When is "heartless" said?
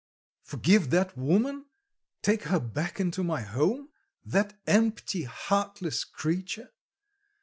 5.25-6.05